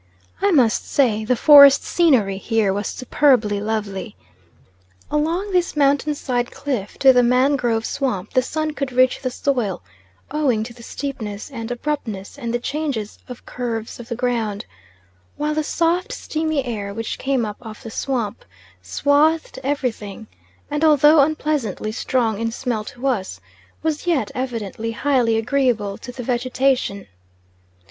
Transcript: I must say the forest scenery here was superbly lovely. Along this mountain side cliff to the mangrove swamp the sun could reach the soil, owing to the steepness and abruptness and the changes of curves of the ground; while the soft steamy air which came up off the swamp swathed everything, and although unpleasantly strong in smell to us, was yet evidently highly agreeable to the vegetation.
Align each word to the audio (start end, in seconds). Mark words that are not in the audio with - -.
I 0.41 0.49
must 0.49 0.89
say 0.89 1.23
the 1.23 1.35
forest 1.35 1.83
scenery 1.83 2.37
here 2.39 2.73
was 2.73 2.87
superbly 2.87 3.59
lovely. 3.61 4.15
Along 5.11 5.51
this 5.51 5.77
mountain 5.77 6.15
side 6.15 6.49
cliff 6.49 6.97
to 7.01 7.13
the 7.13 7.21
mangrove 7.21 7.85
swamp 7.85 8.33
the 8.33 8.41
sun 8.41 8.71
could 8.71 8.91
reach 8.91 9.21
the 9.21 9.29
soil, 9.29 9.83
owing 10.31 10.63
to 10.63 10.73
the 10.73 10.81
steepness 10.81 11.51
and 11.51 11.69
abruptness 11.69 12.39
and 12.39 12.51
the 12.51 12.57
changes 12.57 13.19
of 13.29 13.45
curves 13.45 13.99
of 13.99 14.09
the 14.09 14.15
ground; 14.15 14.65
while 15.37 15.53
the 15.53 15.63
soft 15.63 16.11
steamy 16.13 16.65
air 16.65 16.95
which 16.95 17.19
came 17.19 17.45
up 17.45 17.57
off 17.61 17.83
the 17.83 17.91
swamp 17.91 18.43
swathed 18.81 19.59
everything, 19.63 20.25
and 20.71 20.83
although 20.83 21.19
unpleasantly 21.19 21.91
strong 21.91 22.39
in 22.39 22.51
smell 22.51 22.83
to 22.85 23.05
us, 23.05 23.39
was 23.83 24.07
yet 24.07 24.31
evidently 24.33 24.93
highly 24.93 25.37
agreeable 25.37 25.95
to 25.95 26.11
the 26.11 26.23
vegetation. 26.23 27.05